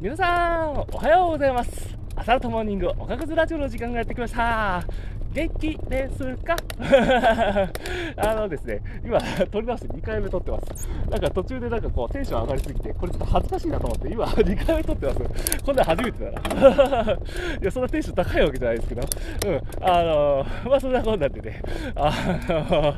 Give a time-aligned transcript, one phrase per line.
[0.00, 1.98] 皆さん、おはようございます。
[2.14, 4.84] 朝とモーニングおかくずラジオの時間がやってきました。
[5.32, 6.56] 元気ですか？
[8.16, 9.20] あのですね、今、
[9.50, 10.88] 撮り直して2回目撮ってます。
[11.10, 15.62] なんか途中でなんかこうテンション上がりすぎて、これちょっと恥ずかしいなと思って、今2回目撮ってます。
[15.62, 17.12] こんなん初めてだな。
[17.60, 19.02] いや、そんなテンション高いわけじゃないですけど、
[19.46, 21.62] うん、あの、まあそんなこんなんでね、
[21.94, 22.12] あ
[22.48, 22.94] の、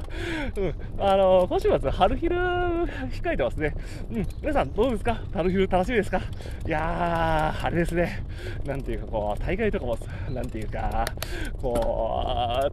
[0.56, 0.74] うん、
[1.04, 3.74] あの、今週末、春昼控えてますね。
[4.10, 5.20] うん、皆さんどうですか？
[5.34, 6.20] 春昼楽しみですか？
[6.66, 8.22] いやー、あれですね、
[8.64, 9.98] なんていうかこう、大会とかも、
[10.32, 11.04] なんていうか、
[11.60, 12.19] こう、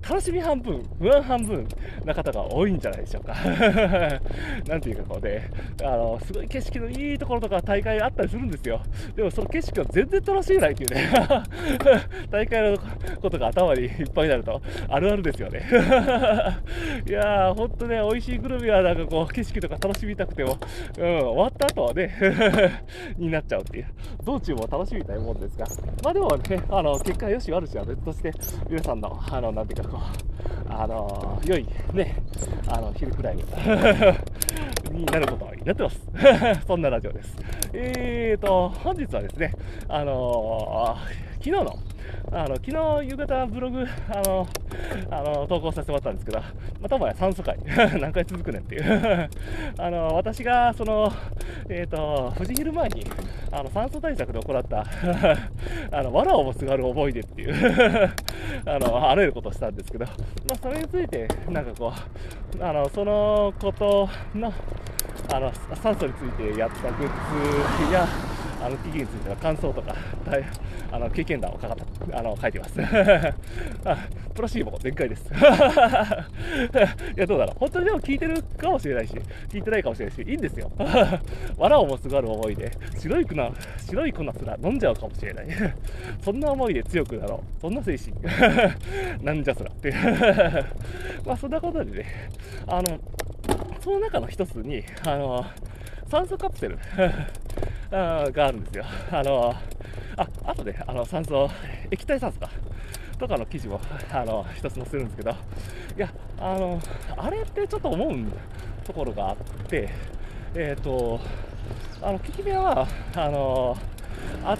[0.02, 1.68] 楽しみ半分、不安半分
[2.06, 3.34] な方が多いんじゃないでしょうか。
[4.68, 5.50] なんていうかこうね、
[5.84, 8.82] あの、すごい景色のいいところとか大会あったりするんですよ。
[9.16, 11.10] でもその景色が全然楽しめないっていうね、
[12.30, 12.78] 大会の
[13.22, 15.62] ことが頭にいっぱいになると、あるあるですよね。
[17.08, 20.58] いやー、ほんとね、美味しいグルメはなんかこう、景色とか楽しみたくても、
[20.98, 22.14] うん、終わった後はね、
[23.18, 23.88] になっちゃうっていう、
[24.24, 25.66] 道中も楽しみたいもんですが、
[26.04, 28.32] まあでもね、あの、結果よし悪しは別として、
[28.70, 30.02] 皆さんの、あの、なんていうかこう、
[30.68, 32.16] あの、良いね、
[32.68, 33.46] あの、昼くらいに
[35.06, 36.02] なることになってます。
[36.66, 37.38] そんなラジオです。
[37.72, 39.54] えーと、本日はですね、
[39.88, 40.98] あの
[41.34, 41.80] 昨日の、
[42.32, 44.48] あの昨日夕方ブログあの
[45.12, 46.42] あの投稿させてもらったんですけど、
[46.82, 47.58] またもや酸素会
[48.00, 49.30] 何回続くねっていう
[49.78, 51.12] あの私がその
[51.70, 53.06] えっ、と富士昼前に
[53.52, 54.86] あの酸素対策で行った
[55.92, 57.54] あの藁をもすがる思い出っていう
[58.66, 60.12] あのあらゆることをしたんですけど、ま
[60.54, 61.94] あ、それについてなんかこ
[62.60, 64.54] うあのそのことの
[65.34, 68.08] あの酸素についてやったグッズや
[68.62, 69.96] あの記事についての感想とか、
[70.92, 72.82] あの経験談をかかったあの書いてます。
[73.86, 73.98] あ
[74.34, 75.26] プロシーボ全開です。
[75.34, 77.60] いや、どうだろう。
[77.60, 79.16] 本当にでも聞いてるかもしれないし、
[79.50, 80.72] 聞いてないかもしれないし、いいんですよ。
[81.58, 83.36] 藁をもすがる思いで、白い粉、
[83.88, 85.48] 白い粉すら飲んじゃうかもしれない。
[86.22, 87.62] そんな思いで強くなろう。
[87.62, 88.14] そんな精神。
[89.24, 89.92] なんじゃそらって。
[91.26, 92.06] まあ、そんなことでね、
[92.68, 93.00] あの、
[93.82, 95.46] その中の一つに、あの、
[96.10, 96.78] 酸素カプセル
[97.92, 98.86] あがあるんですよ。
[99.12, 99.56] あの、
[100.18, 101.50] あ、あとね、あの、酸素、
[101.90, 102.50] 液体酸素か。
[103.18, 103.82] とかの記事も、
[104.12, 105.34] あの、一つ載せるんですけど、い
[105.98, 106.10] や、
[106.40, 106.80] あの、
[107.16, 108.18] あれってちょっと思う
[108.84, 109.36] ところがあっ
[109.68, 109.90] て、
[110.54, 111.20] えっ、と、
[112.02, 113.76] あの、効き目は、あの、
[114.46, 114.58] あっ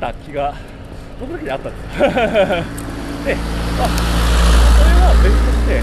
[0.00, 0.54] た気が、
[1.20, 2.08] 僕だけであったんですよ。
[2.10, 2.64] で、あ、
[4.76, 5.82] それは別として、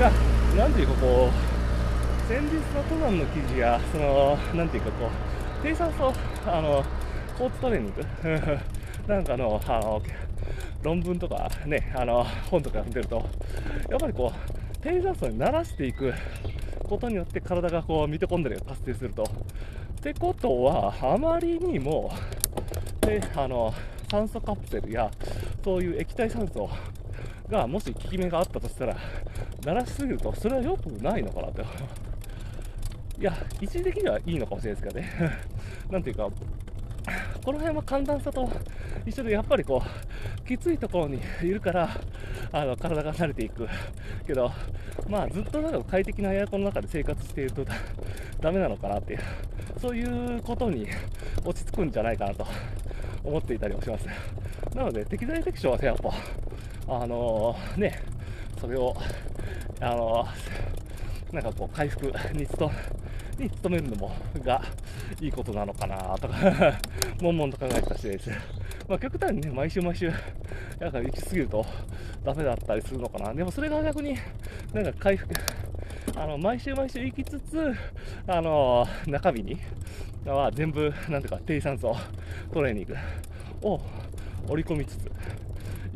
[0.00, 6.12] ななんていうかこう、先日の登山の記事や、その、なんていうかこう、低酸素、
[6.46, 6.84] あの、
[7.34, 8.02] スポーツトレーニング
[9.12, 10.00] なんかの、あの、
[10.82, 13.24] 論文とかね、あの、本とか見てると、
[13.90, 16.14] やっぱりこう、低酸素に慣らしていく
[16.88, 19.24] ことによって体がこう、ミトコンドリアが活性すると。
[19.24, 19.26] っ
[20.00, 22.12] てことは、あまりにも、
[23.00, 23.74] で、あの、
[24.08, 25.10] 酸素カプセルや、
[25.64, 26.70] そういう液体酸素
[27.48, 28.96] が、もし効き目があったとしたら、
[29.62, 31.64] 慣らしすぎると、それは良くないのかなと。
[33.20, 35.32] いや、一時的にはいいのかもしれないですけどね。
[35.90, 36.28] なんていうか、
[37.44, 38.48] この辺は寒暖差と
[39.04, 41.88] 一緒で、やっぱりこう、きついところにいるから、
[42.52, 43.66] あの体が慣れていく
[44.26, 44.52] けど、
[45.08, 47.74] まあ、ずっとなんか快適なエアコンの中で生活しているとだ
[48.40, 49.20] ダメなのかなっていう、
[49.78, 50.86] そういうことに
[51.44, 52.46] 落ち着くんじゃないかなと
[53.24, 54.06] 思っていたりもします。
[54.74, 56.12] なので、適材適所は、やっぱ、
[56.86, 58.00] あのー、ね、
[58.60, 58.96] それを、
[59.80, 60.87] あのー、
[61.32, 62.70] なんかこう、回復 に努
[63.38, 64.10] に努めるのも
[64.42, 64.62] が
[65.20, 66.34] いいことなのかなとか
[67.22, 68.30] 悶々と考えてた次第です。
[68.88, 70.10] まあ、極端にね、毎週毎週、
[70.80, 71.66] なんか行き過ぎると
[72.24, 73.34] ダメだったりするのかな。
[73.34, 74.16] でもそれが逆に
[74.72, 75.34] なんか回復、
[76.16, 77.74] あの、毎週毎週行きつつ、
[78.26, 79.58] あの、中身に
[80.24, 81.94] は全部、なんていうか、低酸素
[82.52, 82.96] トレーニング
[83.62, 83.80] を
[84.48, 85.10] 織り込みつつ、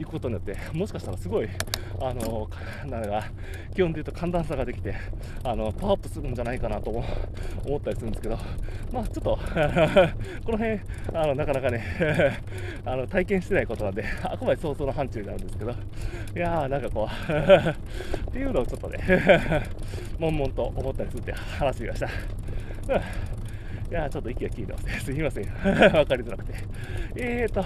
[0.03, 1.49] 行くことによって、 もしかしたらすごい、
[2.01, 2.49] あの、
[2.87, 3.25] なんか、
[3.75, 4.95] 気温で言うと寒暖差ができて、
[5.45, 7.05] あの、パワーアップするんじゃないかなと思
[7.67, 8.39] 思ったりするんですけど、
[8.93, 9.39] まあちょっと、
[10.45, 10.81] この辺、
[11.15, 11.83] あの、なかなかね、
[12.85, 15.75] あの、体験してないことなんで、あくまで想像の範疇になるんですけど、い
[16.39, 18.99] やー、なんかこう、っていうのをちょっとね、
[20.19, 22.07] 悶々と思ったりするって話しました。
[22.95, 23.33] うん
[23.93, 25.01] いやちょっと息が切れてますね。
[25.01, 25.45] すいません。
[25.95, 26.55] わかりづらくて。
[27.15, 27.63] えーと、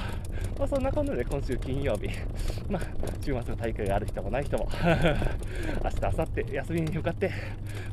[0.58, 2.08] まあ、そんなこんなで今週金曜日、
[2.70, 2.82] まあ、
[3.20, 4.68] 週末の大会がある人もない人も、
[5.84, 7.30] 明日、明後日、休みに向かって、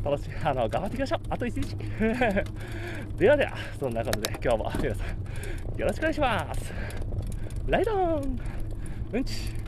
[0.04, 1.20] 楽しい、あの、頑張っていきましょう。
[1.30, 1.76] あと一日。
[3.18, 6.74] ではでは、そんなことで今日も皆さん、よろしくお願いします。
[7.68, 8.40] ライドン
[9.14, 9.63] うんち